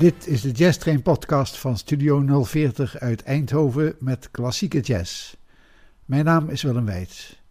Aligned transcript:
Dit 0.00 0.26
is 0.26 0.40
de 0.40 0.50
Jazz 0.50 0.78
Train 0.78 1.02
podcast 1.02 1.56
van 1.58 1.78
Studio 1.78 2.44
040 2.44 2.98
uit 2.98 3.22
Eindhoven 3.22 3.94
met 3.98 4.30
klassieke 4.30 4.80
jazz. 4.80 5.34
Mijn 6.04 6.24
naam 6.24 6.48
is 6.48 6.62
Willem 6.62 6.84
Weits. 6.84 7.42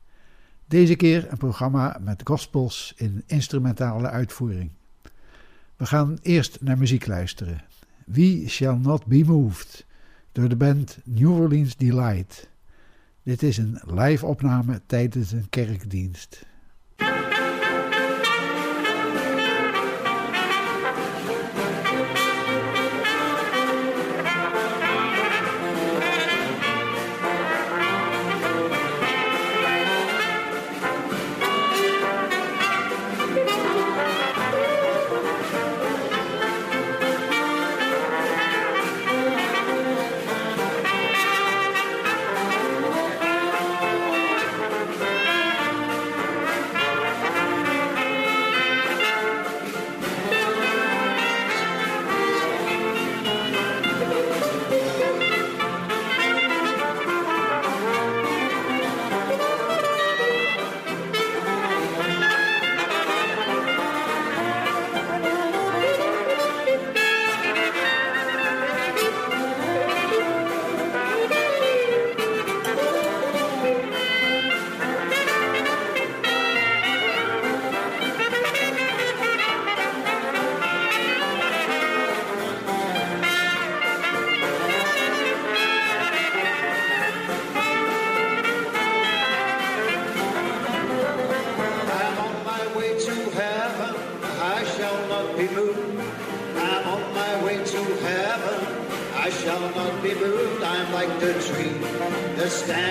Deze 0.67 0.95
keer 0.95 1.31
een 1.31 1.37
programma 1.37 1.99
met 2.01 2.21
gospels 2.23 2.93
in 2.95 3.23
instrumentale 3.25 4.09
uitvoering. 4.09 4.71
We 5.75 5.85
gaan 5.85 6.17
eerst 6.21 6.61
naar 6.61 6.77
muziek 6.77 7.07
luisteren. 7.07 7.63
We 8.05 8.43
Shall 8.47 8.77
Not 8.77 9.05
Be 9.05 9.23
Moved 9.25 9.85
door 10.31 10.49
de 10.49 10.55
band 10.55 10.97
New 11.03 11.41
Orleans 11.41 11.77
Delight. 11.77 12.49
Dit 13.23 13.43
is 13.43 13.57
een 13.57 13.79
live 13.85 14.25
opname 14.25 14.81
tijdens 14.85 15.31
een 15.31 15.49
kerkdienst. 15.49 16.45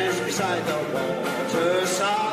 Loves 0.06 0.20
me 0.20 0.30
dearly, 0.30 1.82
I 1.82 1.86
shall 1.86 2.28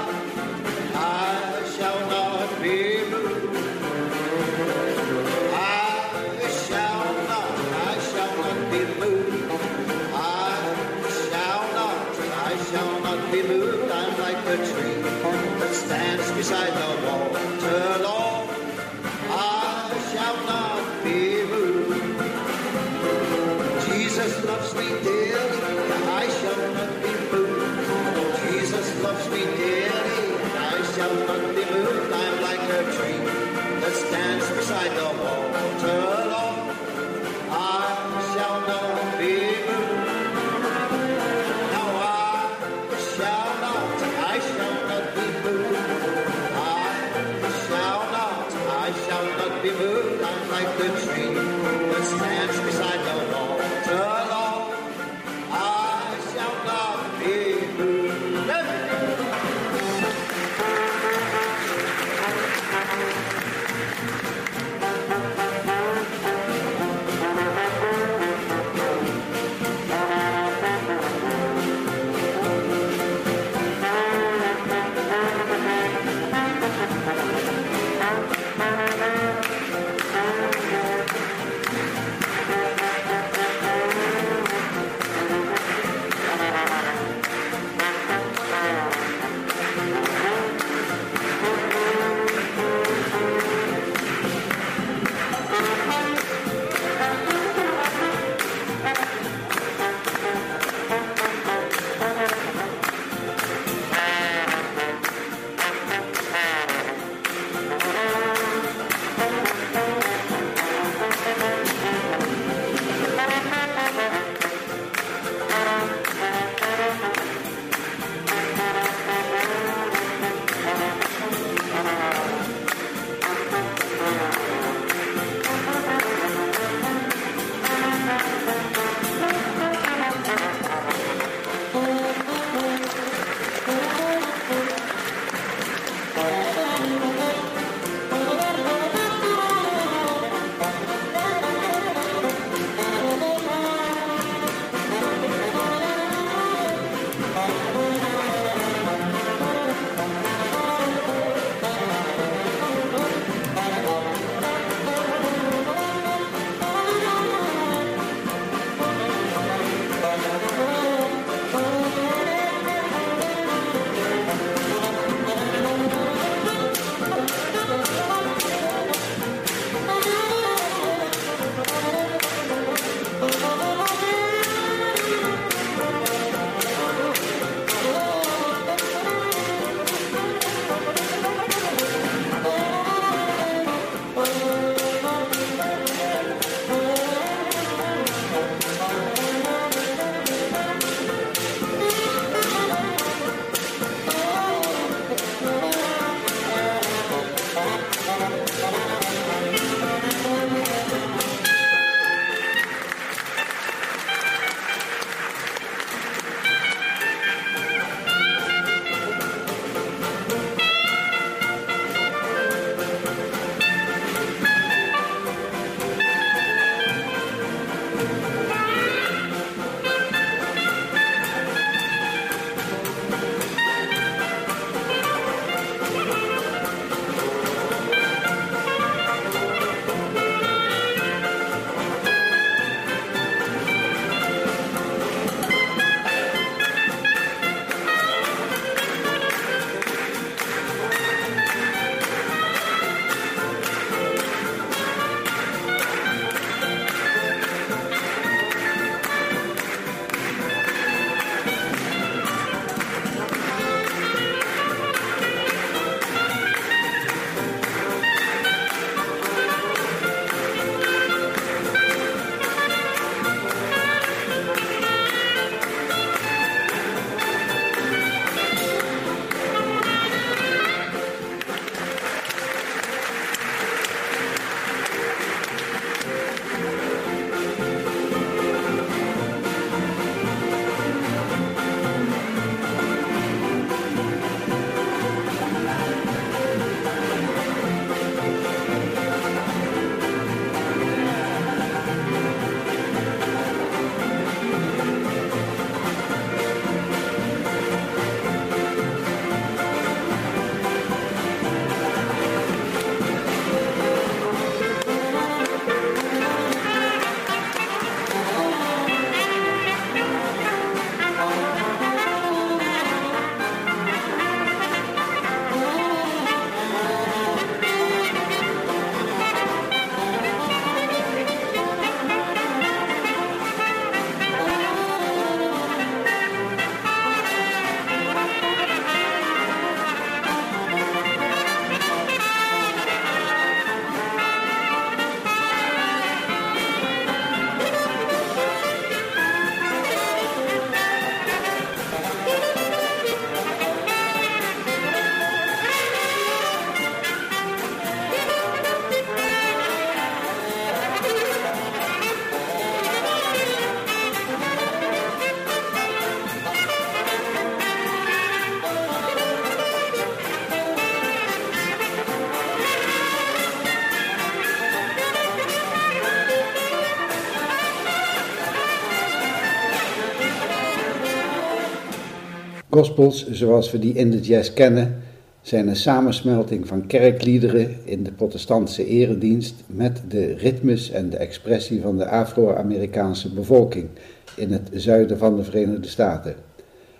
Gospels, 372.75 373.29
zoals 373.29 373.71
we 373.71 373.79
die 373.79 373.93
in 373.93 374.11
de 374.11 374.19
jazz 374.19 374.53
kennen, 374.53 374.95
zijn 375.41 375.67
een 375.67 375.75
samensmelting 375.75 376.67
van 376.67 376.87
kerkliederen 376.87 377.75
in 377.83 378.03
de 378.03 378.11
protestantse 378.11 378.85
eredienst 378.85 379.55
met 379.67 380.01
de 380.07 380.33
ritmes 380.33 380.91
en 380.91 381.09
de 381.09 381.17
expressie 381.17 381.81
van 381.81 381.97
de 381.97 382.07
Afro-Amerikaanse 382.07 383.33
bevolking 383.33 383.87
in 384.35 384.51
het 384.51 384.69
zuiden 384.73 385.17
van 385.17 385.35
de 385.35 385.43
Verenigde 385.43 385.87
Staten. 385.87 386.35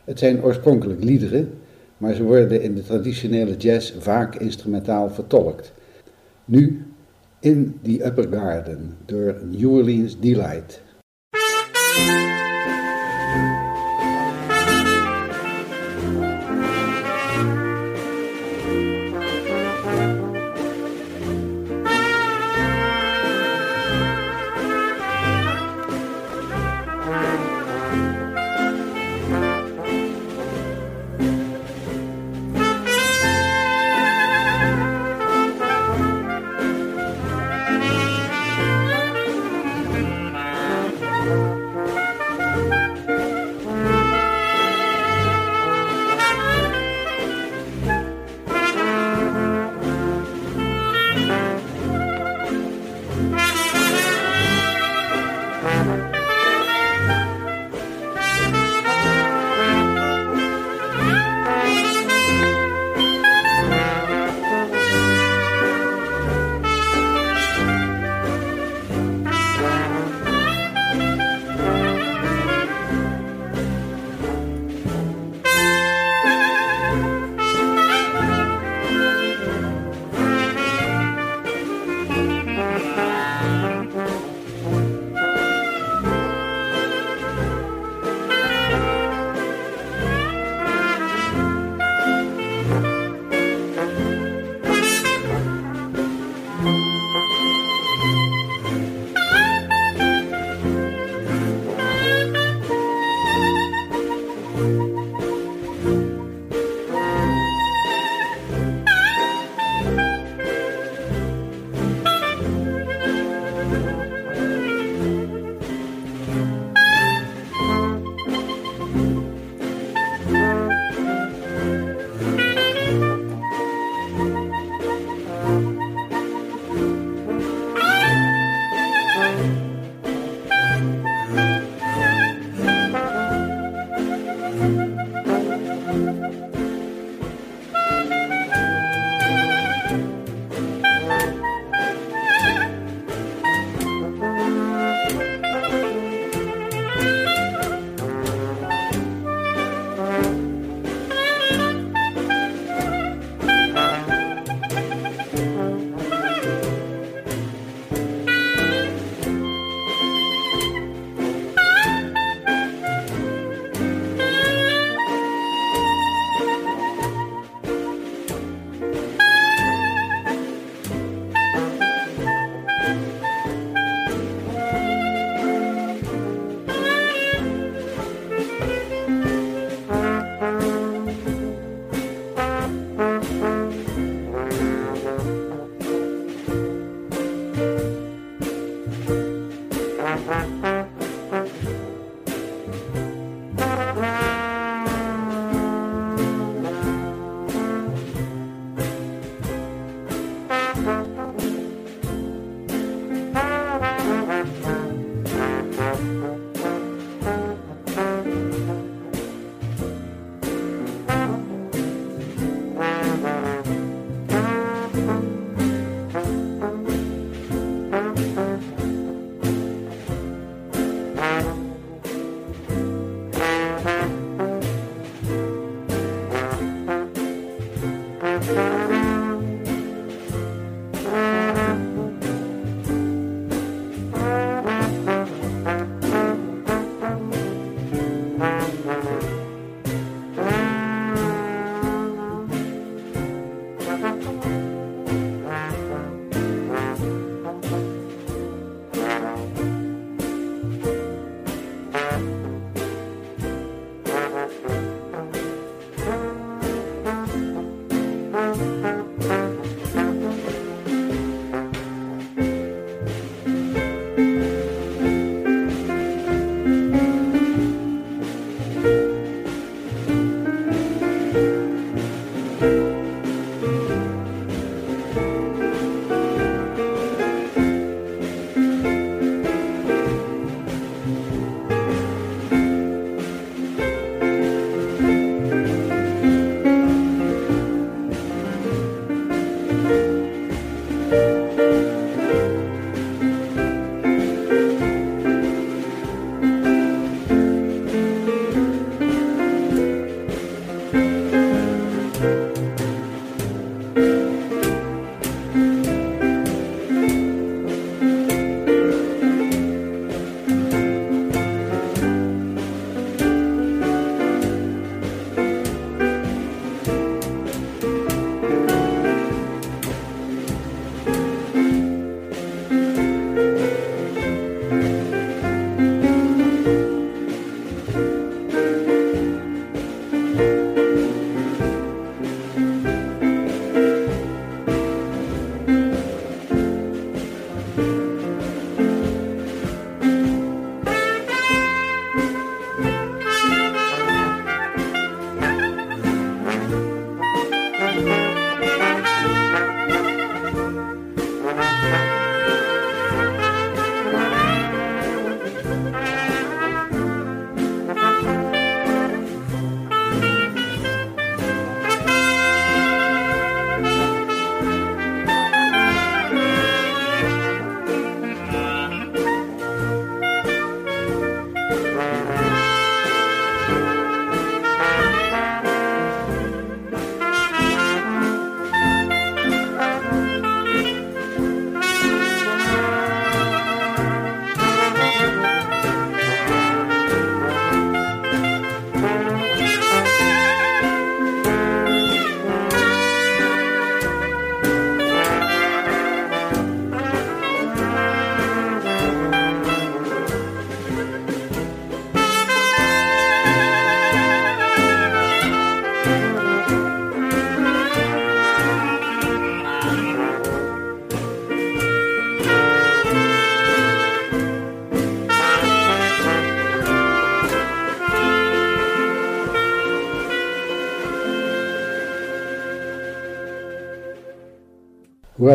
Het 0.03 0.19
zijn 0.19 0.43
oorspronkelijk 0.43 1.03
liederen, 1.03 1.53
maar 1.97 2.13
ze 2.13 2.23
worden 2.23 2.61
in 2.61 2.75
de 2.75 2.83
traditionele 2.83 3.57
jazz 3.57 3.93
vaak 3.99 4.35
instrumentaal 4.35 5.09
vertolkt. 5.09 5.71
Nu 6.45 6.85
in 7.39 7.79
the 7.83 8.05
Upper 8.05 8.27
Garden 8.31 8.97
door 9.05 9.35
New 9.51 9.71
Orleans 9.71 10.19
Delight. 10.19 10.81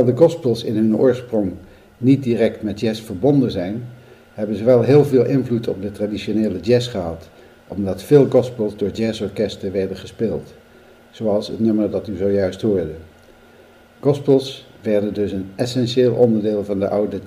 De 0.04 0.16
gospels 0.16 0.64
in 0.64 0.74
hun 0.76 0.96
oorsprong 0.96 1.52
niet 1.98 2.22
direct 2.22 2.62
met 2.62 2.80
jazz 2.80 3.02
verbonden 3.02 3.50
zijn, 3.50 3.82
hebben 4.34 4.56
ze 4.56 4.64
wel 4.64 4.82
heel 4.82 5.04
veel 5.04 5.24
invloed 5.24 5.68
op 5.68 5.82
de 5.82 5.92
traditionele 5.92 6.60
jazz 6.60 6.90
gehad, 6.90 7.28
omdat 7.68 8.02
veel 8.02 8.26
gospels 8.30 8.76
door 8.76 8.90
jazzorkesten 8.90 9.72
werden 9.72 9.96
gespeeld, 9.96 10.54
zoals 11.10 11.48
het 11.48 11.60
nummer 11.60 11.90
dat 11.90 12.08
u 12.08 12.16
zojuist 12.16 12.62
hoorde. 12.62 12.94
Gospels 14.00 14.66
werden 14.82 15.14
dus 15.14 15.32
een 15.32 15.46
essentieel 15.54 16.14
onderdeel 16.14 16.64
van 16.64 16.78
de 16.78 16.88
oude 16.88 17.20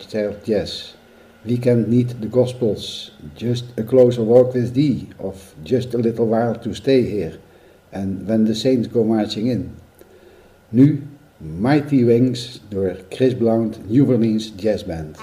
jazz. 0.44 0.96
Wie 1.42 1.60
kent 1.60 1.88
niet 1.88 2.15
de 2.20 2.27
gospels 2.32 3.15
Just 3.34 3.65
a 3.80 3.84
Closer 3.84 4.25
Walk 4.25 4.51
With 4.53 4.74
Thee 4.74 5.08
of 5.18 5.56
Just 5.62 5.96
a 5.96 5.98
Little 5.98 6.27
While 6.27 6.60
to 6.60 6.74
Stay 6.74 7.01
Here 7.01 7.34
en 7.89 8.22
When 8.25 8.46
the 8.46 8.53
Saints 8.53 8.88
Go 8.92 9.03
Marching 9.03 9.50
In. 9.50 9.72
Nu 10.70 11.03
Mighty 11.44 12.06
Wings 12.06 12.60
door 12.70 12.96
Chris 13.12 13.34
Blount 13.34 13.90
New 13.90 14.10
Orleans 14.10 14.50
Jazz 14.52 14.84
Band. 14.84 15.18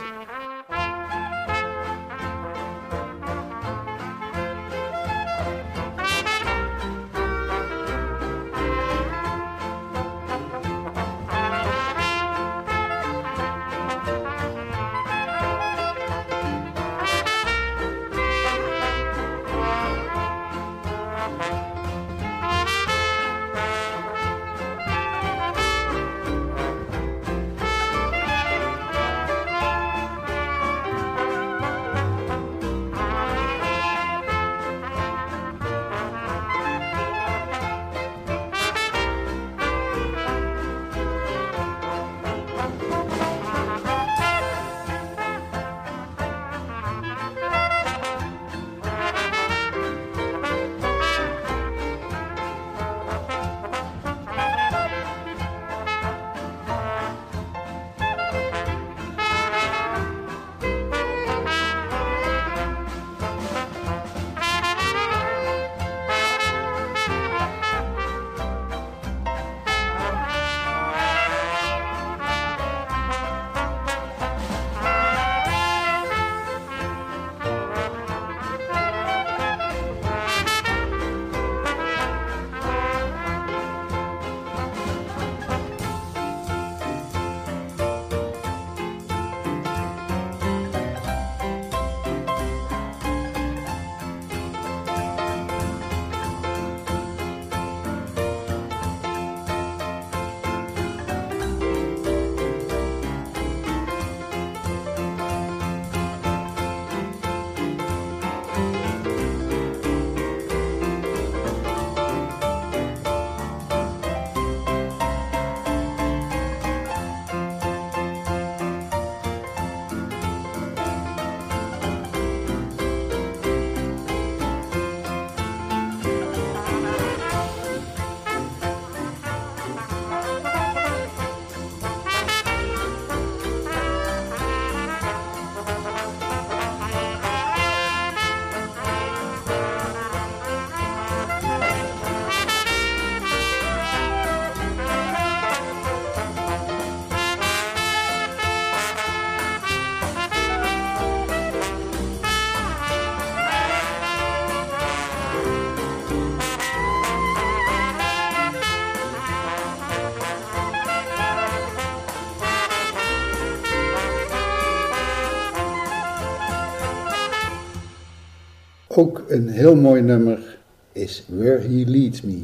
Ook 168.92 169.24
een 169.28 169.48
heel 169.48 169.76
mooi 169.76 170.02
nummer 170.02 170.58
is 170.92 171.24
Where 171.28 171.58
He 171.58 171.84
Leads 171.86 172.20
Me. 172.20 172.42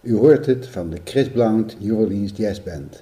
U 0.00 0.16
hoort 0.16 0.46
het 0.46 0.66
van 0.66 0.90
de 0.90 1.00
Chris 1.04 1.30
Blount 1.30 1.76
New 1.80 1.98
Orleans 1.98 2.32
Jazz 2.36 2.62
Band. 2.62 3.00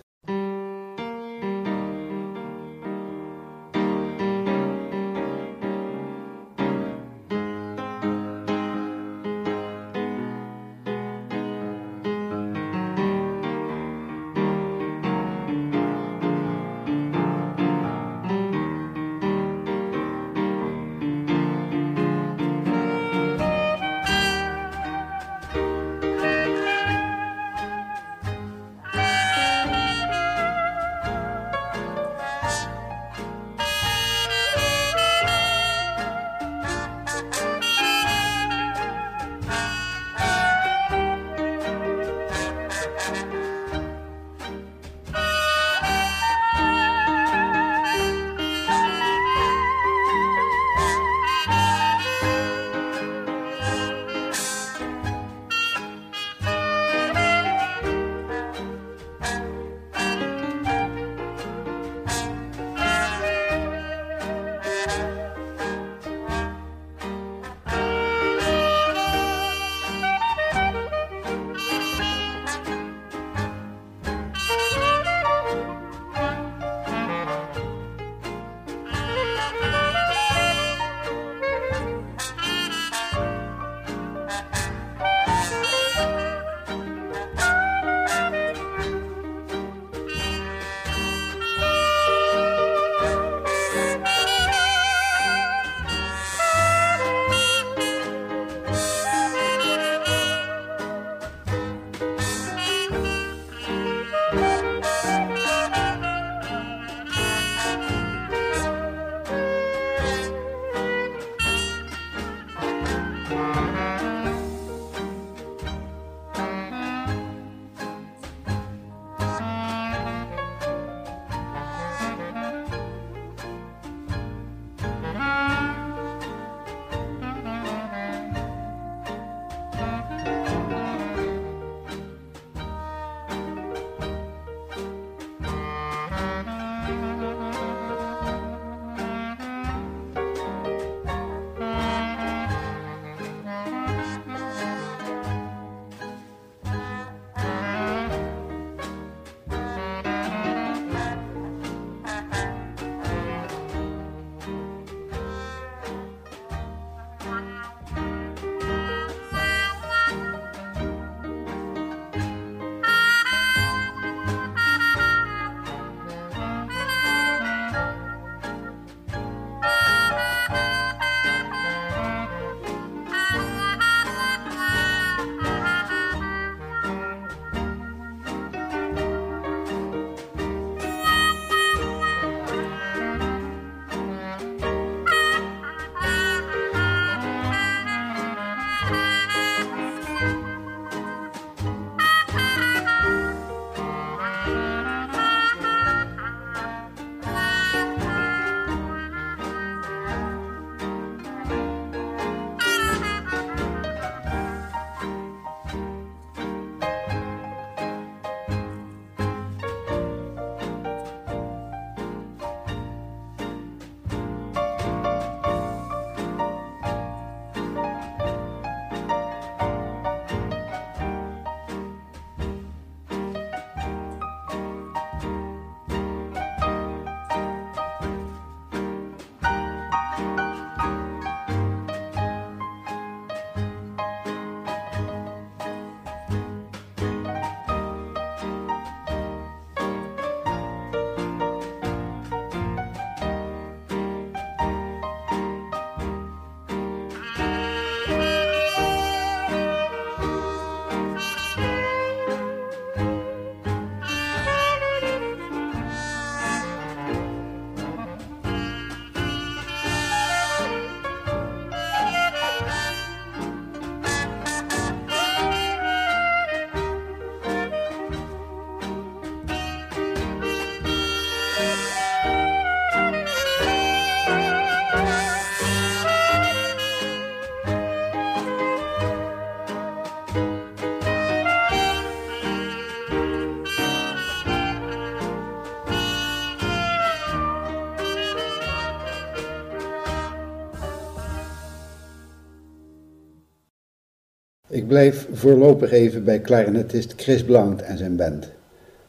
Ik 294.79 294.89
blijf 294.89 295.29
voorlopig 295.33 295.91
even 295.91 296.25
bij 296.25 296.41
clarinetist 296.41 297.13
Chris 297.17 297.45
Blount 297.45 297.83
en 297.83 297.99
zijn 297.99 298.17
band. 298.17 298.49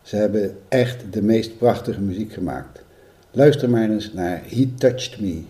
Ze 0.02 0.16
hebben 0.16 0.58
echt 0.68 1.14
de 1.14 1.22
meest 1.22 1.58
prachtige 1.58 2.02
muziek 2.02 2.34
gemaakt. 2.34 2.84
Luister 3.32 3.70
maar 3.70 3.90
eens 3.90 4.14
naar 4.14 4.42
He 4.48 4.70
Touched 4.78 5.20
Me. 5.20 5.42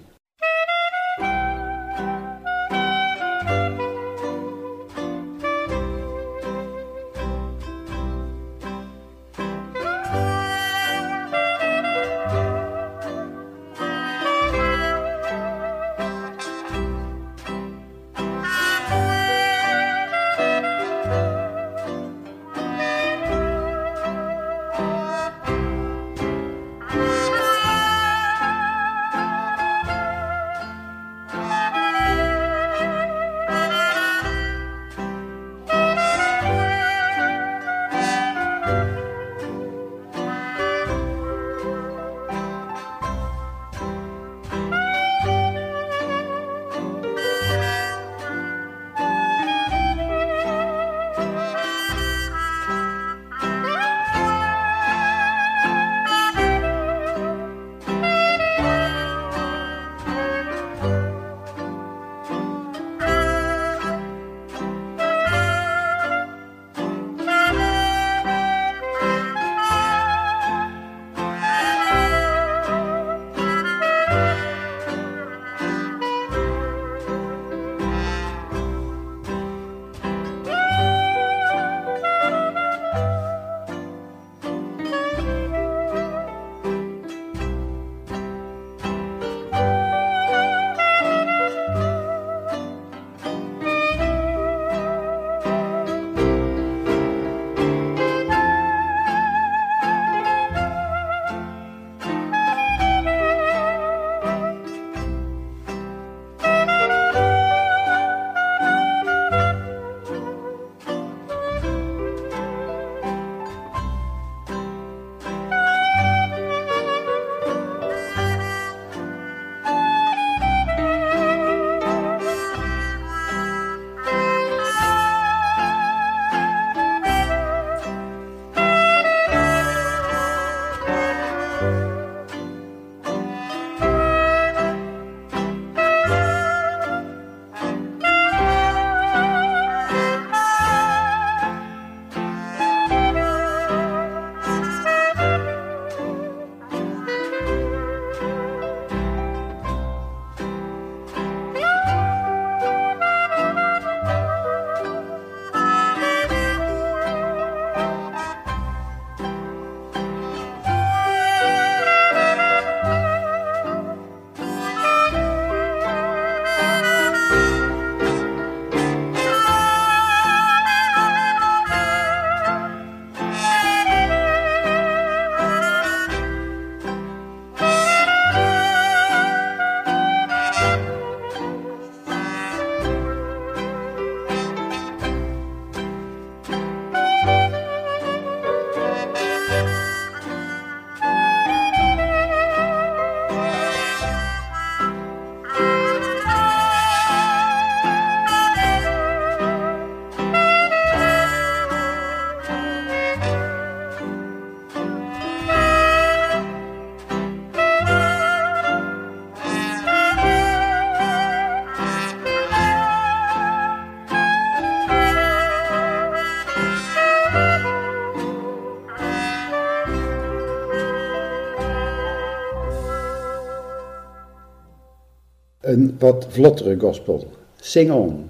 Wat 225.99 226.27
vlottere 226.29 226.79
gospel. 226.79 227.27
Sing 227.55 227.91
On, 227.91 228.29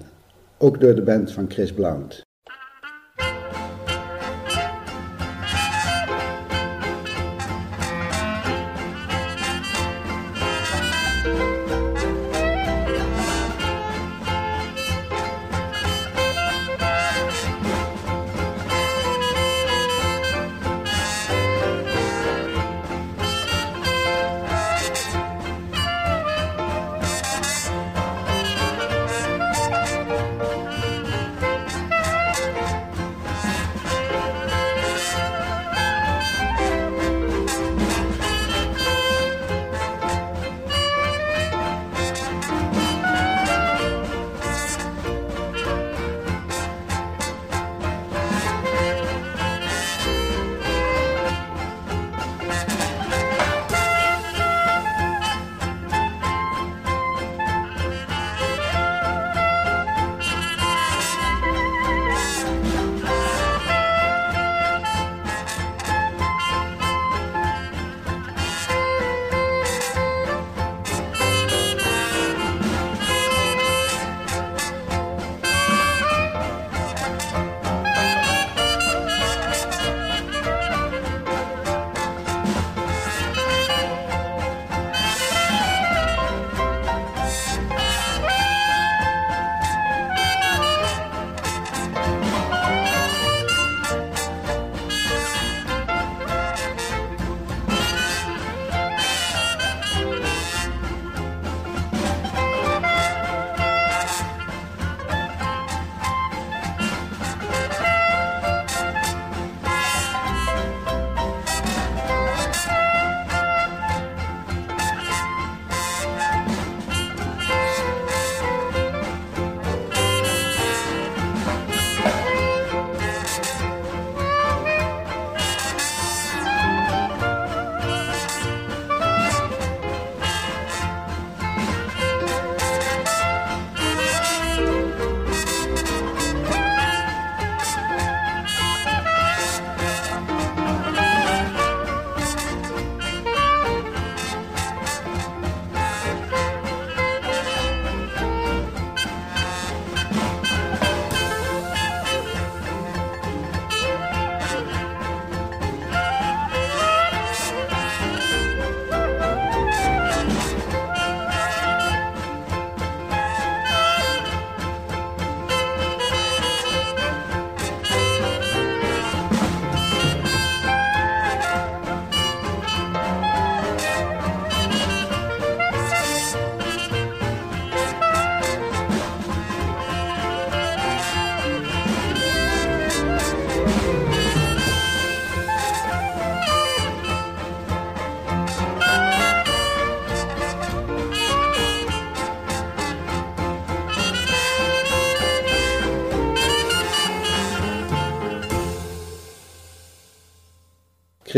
ook 0.58 0.80
door 0.80 0.94
de 0.94 1.02
band 1.02 1.32
van 1.32 1.50
Chris 1.50 1.72
Blount. 1.72 2.22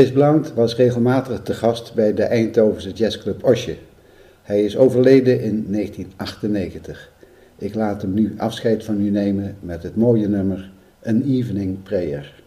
Chris 0.03 0.15
Blount 0.15 0.55
was 0.55 0.77
regelmatig 0.77 1.43
te 1.43 1.55
gast 1.55 1.95
bij 1.95 2.15
de 2.15 2.23
Eindhovense 2.23 2.91
jazzclub 2.91 3.45
Osje. 3.45 3.77
Hij 4.43 4.65
is 4.65 4.77
overleden 4.77 5.41
in 5.41 5.67
1998. 5.69 7.11
Ik 7.59 7.75
laat 7.75 8.03
hem 8.03 8.15
nu 8.15 8.35
afscheid 8.37 8.85
van 8.85 9.01
u 9.01 9.11
nemen 9.11 9.57
met 9.61 9.83
het 9.83 9.97
mooie 9.97 10.29
nummer 10.29 10.71
An 11.03 11.23
Evening 11.23 11.83
Prayer. 11.83 12.42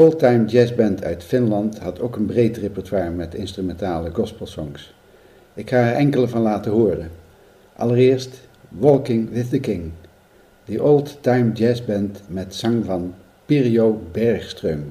De 0.00 0.06
Oldtime 0.06 0.44
Jazzband 0.44 1.04
uit 1.04 1.24
Finland 1.24 1.78
had 1.78 2.00
ook 2.00 2.16
een 2.16 2.26
breed 2.26 2.56
repertoire 2.56 3.10
met 3.10 3.34
instrumentale 3.34 4.10
gospelsongs. 4.10 4.94
Ik 5.54 5.70
ga 5.70 5.76
er 5.76 5.94
enkele 5.94 6.28
van 6.28 6.40
laten 6.40 6.72
horen. 6.72 7.10
Allereerst 7.76 8.40
Walking 8.68 9.30
with 9.30 9.50
the 9.50 9.58
King, 9.58 9.90
de 10.64 10.82
Oldtime 10.82 11.52
Jazzband 11.52 12.20
met 12.26 12.54
zang 12.54 12.84
van 12.84 13.14
Pirjo 13.46 14.02
Bergström. 14.12 14.82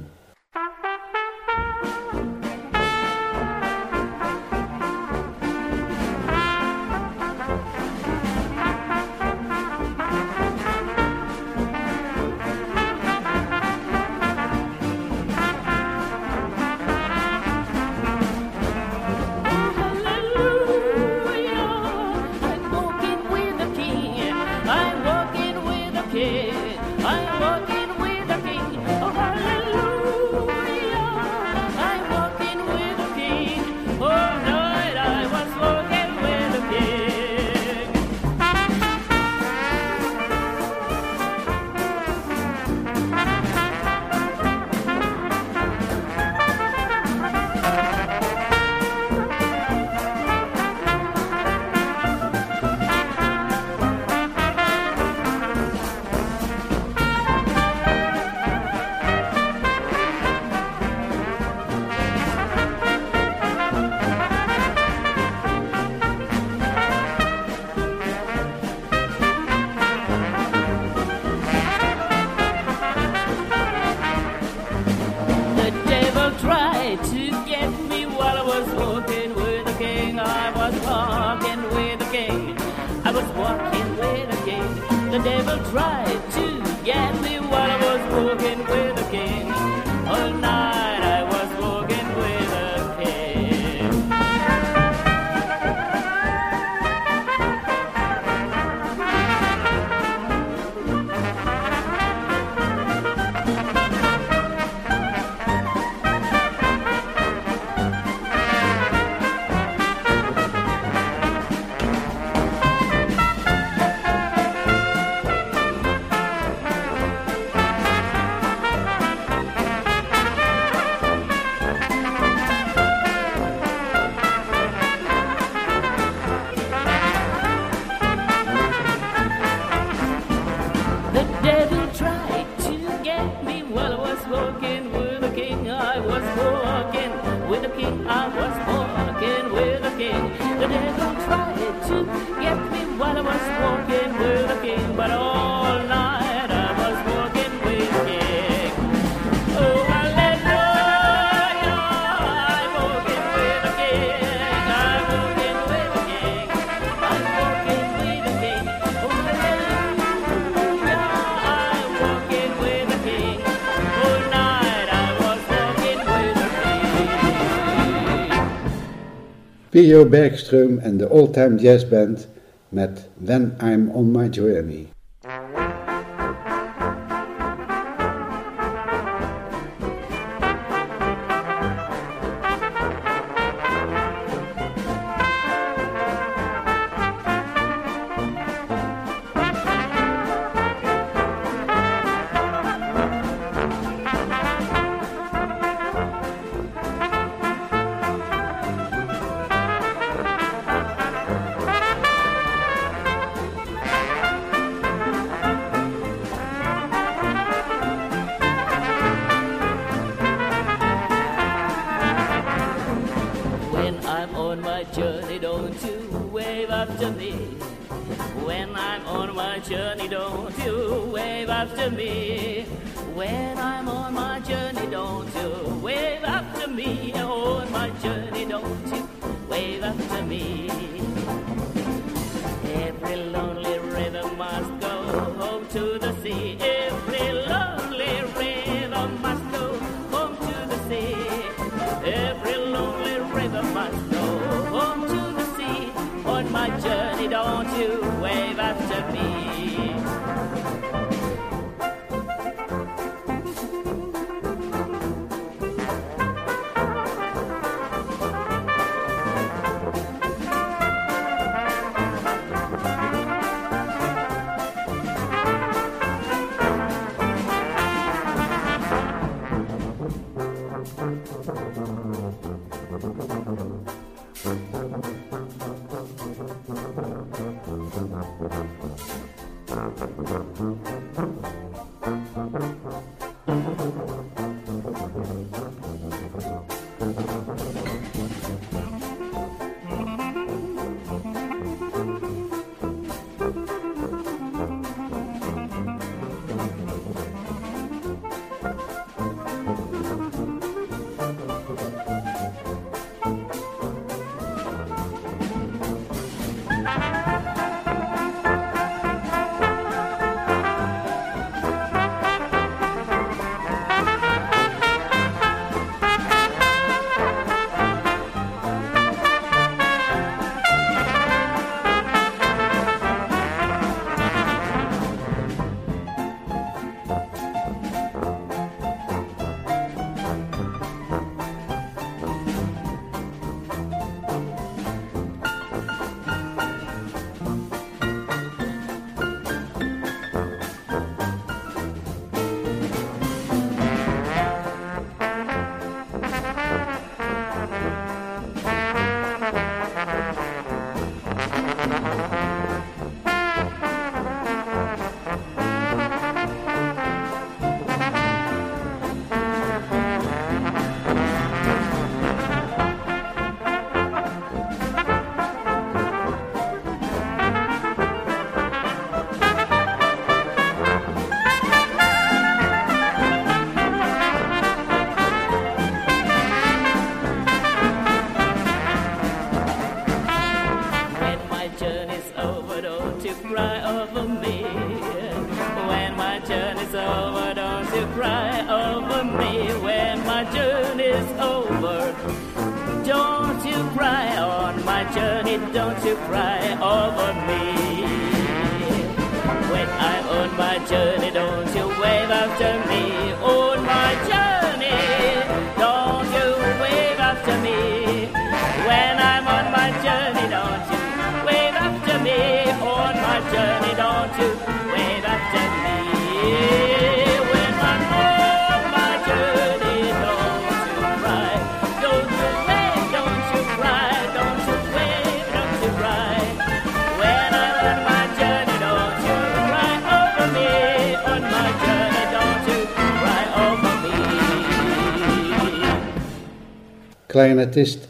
P.O. 169.79 170.05
Bergström 170.05 170.79
en 170.79 170.97
de 170.97 171.09
Old 171.09 171.33
Time 171.33 171.55
Jazz 171.57 171.85
Band 171.89 172.27
met 172.69 173.07
When 173.25 173.55
I'm 173.61 173.89
on 173.93 174.11
My 174.11 174.27
Journey. 174.29 174.88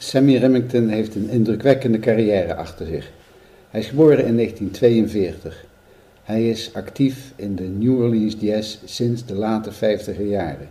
Sammy 0.10 0.36
Remington 0.38 0.88
heeft 0.88 1.16
een 1.16 1.30
indrukwekkende 1.30 2.00
carrière 2.00 2.56
achter 2.56 2.86
zich. 2.86 3.12
Hij 3.70 3.80
is 3.80 3.88
geboren 3.88 4.26
in 4.26 4.36
1942. 4.36 5.66
Hij 6.24 6.50
is 6.50 6.74
actief 6.74 7.34
in 7.36 7.56
de 7.56 7.64
New 7.64 8.02
Orleans 8.02 8.36
Jazz 8.40 8.78
sinds 8.86 9.26
de 9.26 9.34
late 9.34 9.72
50er 9.72 10.22
jaren. 10.22 10.70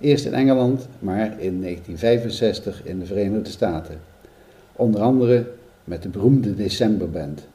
Eerst 0.00 0.24
in 0.24 0.34
Engeland, 0.34 0.88
maar 0.98 1.26
in 1.26 1.60
1965 1.60 2.84
in 2.84 2.98
de 2.98 3.06
Verenigde 3.06 3.50
Staten. 3.50 4.00
Onder 4.72 5.00
andere 5.00 5.46
met 5.84 6.02
de 6.02 6.08
beroemde 6.08 6.54
Decemberband. 6.54 7.46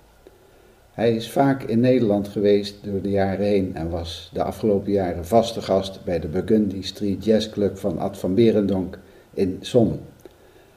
Hij 0.93 1.15
is 1.15 1.32
vaak 1.32 1.63
in 1.63 1.80
Nederland 1.80 2.27
geweest 2.27 2.75
door 2.84 3.01
de 3.01 3.09
jaren 3.09 3.45
heen 3.45 3.75
en 3.75 3.89
was 3.89 4.30
de 4.34 4.43
afgelopen 4.43 4.91
jaren 4.91 5.25
vaste 5.25 5.61
gast 5.61 6.03
bij 6.03 6.19
de 6.19 6.27
Burgundy 6.27 6.82
Street 6.82 7.25
Jazz 7.25 7.49
Club 7.49 7.77
van 7.77 7.99
Ad 7.99 8.17
van 8.17 8.34
Berendonk 8.34 8.99
in 9.34 9.57
Sommen. 9.61 9.99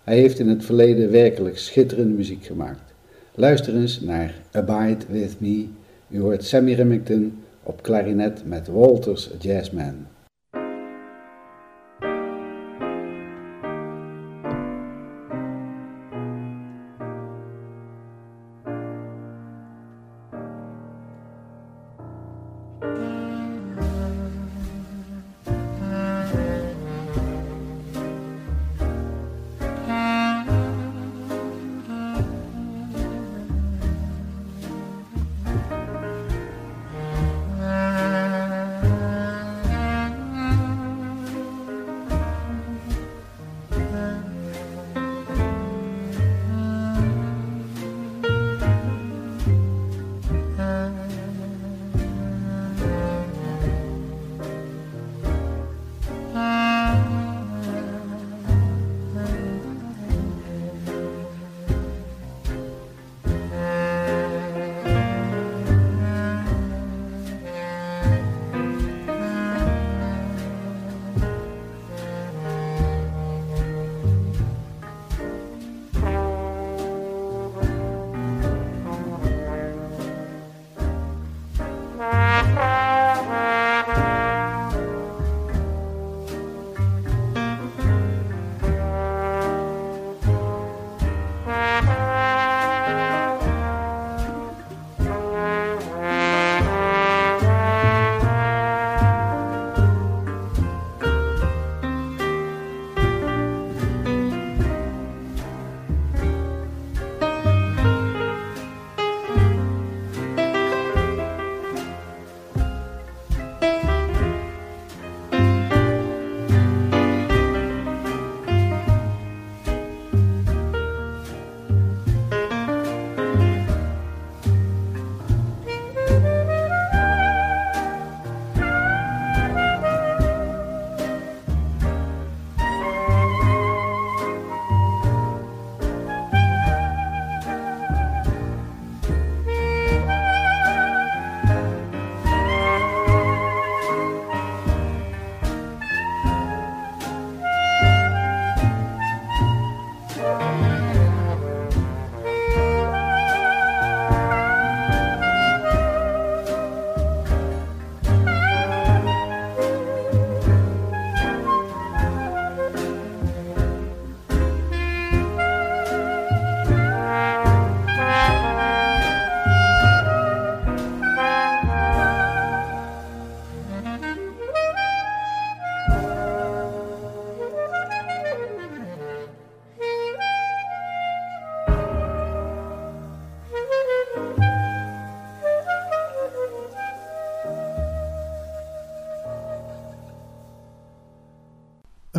Hij 0.05 0.17
heeft 0.17 0.39
in 0.39 0.49
het 0.49 0.65
verleden 0.65 1.11
werkelijk 1.11 1.59
schitterende 1.59 2.15
muziek 2.15 2.45
gemaakt. 2.45 2.93
Luister 3.35 3.77
eens 3.77 4.01
naar 4.01 4.35
Abide 4.53 5.05
With 5.09 5.41
Me. 5.41 5.67
U 6.09 6.21
hoort 6.21 6.45
Sammy 6.45 6.73
Remington 6.73 7.43
op 7.63 7.83
klarinet 7.83 8.43
met 8.47 8.69
Walters 8.69 9.31
Jazzman. 9.41 10.07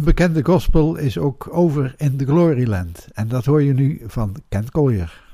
Een 0.04 0.10
bekende 0.10 0.46
gospel 0.46 0.96
is 0.96 1.18
ook 1.18 1.48
over 1.52 1.94
in 1.98 2.18
the 2.18 2.26
Gloryland. 2.26 3.08
En 3.14 3.28
dat 3.28 3.46
hoor 3.46 3.62
je 3.62 3.74
nu 3.74 4.02
van 4.08 4.36
Kent 4.50 4.72
Collier. 4.72 5.33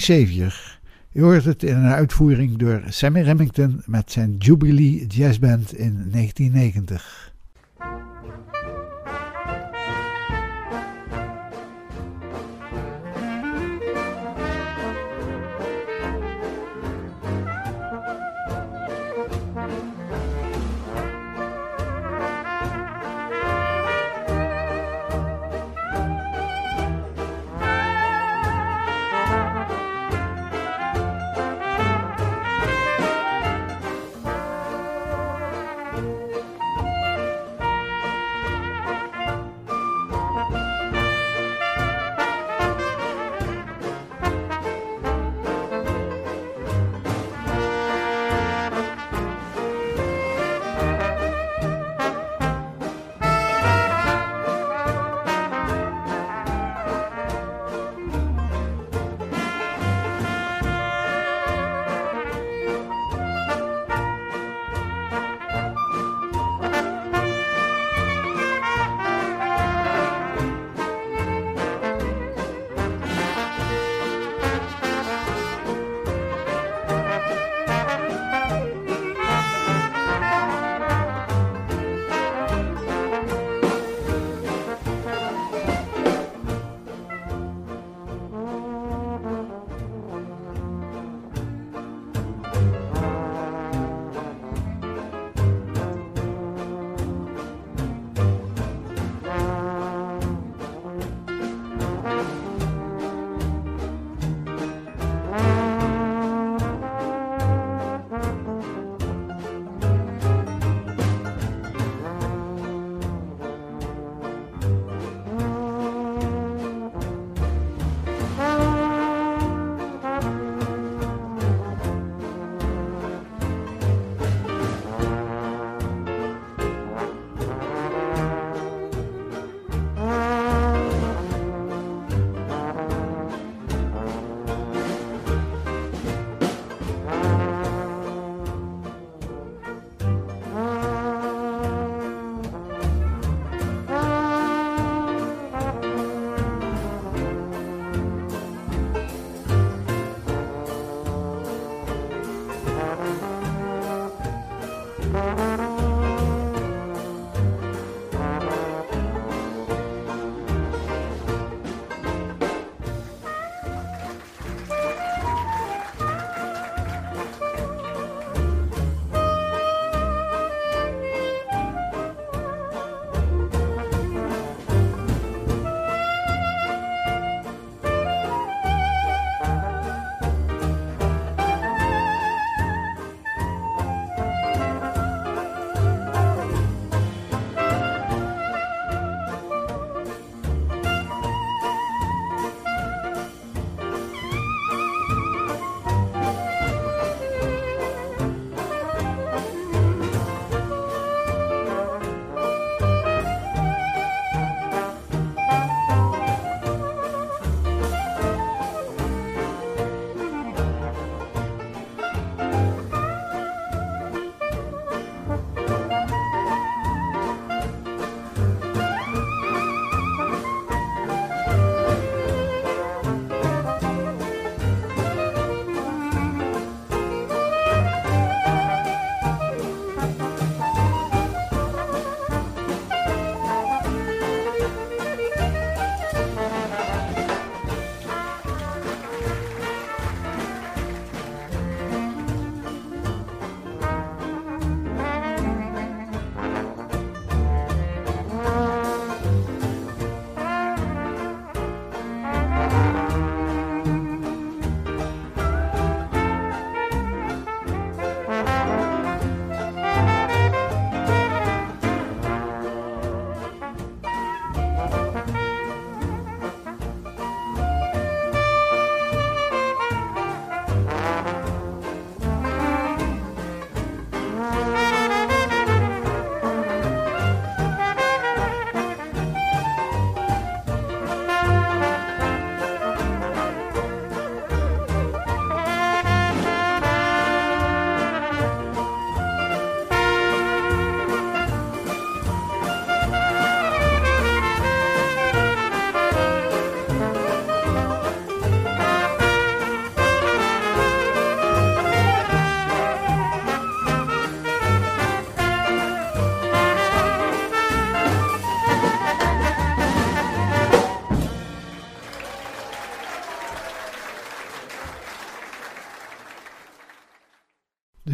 Xavier. 0.00 0.78
U 1.12 1.22
hoort 1.22 1.44
het 1.44 1.62
in 1.62 1.76
een 1.76 1.92
uitvoering 1.92 2.56
door 2.56 2.82
Sammy 2.88 3.20
Remington 3.20 3.82
met 3.86 4.12
zijn 4.12 4.36
Jubilee 4.38 5.06
Jazzband 5.06 5.74
in 5.74 6.08
1990. 6.10 7.19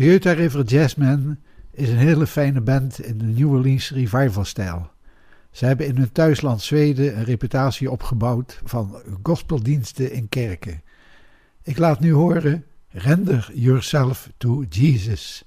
Utah 0.07 0.37
River 0.37 0.65
Jazzmen 0.65 1.43
is 1.71 1.89
een 1.89 1.97
hele 1.97 2.27
fijne 2.27 2.61
band 2.61 3.01
in 3.01 3.19
de 3.19 3.25
New 3.25 3.53
Orleans 3.53 3.91
revival-stijl. 3.91 4.91
Ze 5.51 5.67
hebben 5.67 5.87
in 5.87 5.97
hun 5.97 6.13
thuisland 6.13 6.63
Zweden 6.63 7.19
een 7.19 7.25
reputatie 7.25 7.91
opgebouwd 7.91 8.61
van 8.65 9.03
gospeldiensten 9.23 10.13
in 10.13 10.29
kerken. 10.29 10.83
Ik 11.63 11.79
laat 11.79 12.01
nu 12.01 12.13
horen 12.13 12.65
Render 12.89 13.51
Yourself 13.55 14.31
to 14.37 14.65
Jesus. 14.69 15.45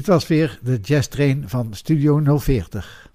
Dit 0.00 0.08
was 0.08 0.26
weer 0.26 0.58
de 0.62 0.78
Jazz 0.82 1.08
Train 1.08 1.48
van 1.48 1.74
Studio 1.74 2.38
040. 2.38 3.10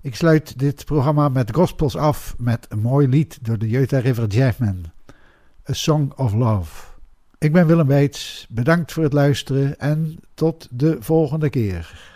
Ik 0.00 0.14
sluit 0.14 0.58
dit 0.58 0.84
programma 0.84 1.28
met 1.28 1.54
gospels 1.54 1.96
af 1.96 2.34
met 2.38 2.66
een 2.68 2.78
mooi 2.78 3.08
lied 3.08 3.38
door 3.42 3.58
de 3.58 3.68
Jeuta 3.68 3.98
River 3.98 4.26
Jazzmen. 4.26 4.92
A 5.70 5.72
Song 5.72 6.12
of 6.16 6.32
Love. 6.32 6.84
Ik 7.38 7.52
ben 7.52 7.66
Willem 7.66 7.86
Weits, 7.86 8.46
bedankt 8.50 8.92
voor 8.92 9.02
het 9.02 9.12
luisteren 9.12 9.78
en 9.78 10.16
tot 10.34 10.68
de 10.70 10.96
volgende 11.00 11.50
keer. 11.50 12.09